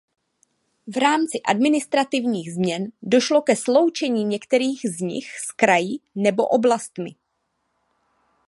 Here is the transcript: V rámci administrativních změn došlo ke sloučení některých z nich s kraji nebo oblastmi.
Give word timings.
V 0.93 0.97
rámci 0.97 1.41
administrativních 1.41 2.53
změn 2.53 2.87
došlo 3.01 3.41
ke 3.41 3.55
sloučení 3.55 4.23
některých 4.25 4.81
z 4.97 5.01
nich 5.01 5.39
s 5.39 5.51
kraji 5.51 5.97
nebo 6.15 6.47
oblastmi. 6.47 7.15